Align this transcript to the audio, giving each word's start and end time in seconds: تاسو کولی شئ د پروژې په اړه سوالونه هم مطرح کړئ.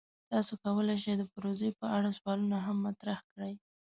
تاسو 0.31 0.53
کولی 0.63 0.95
شئ 1.03 1.13
د 1.17 1.23
پروژې 1.33 1.69
په 1.79 1.85
اړه 1.97 2.09
سوالونه 2.17 2.57
هم 2.65 2.77
مطرح 2.87 3.19
کړئ. 3.31 3.53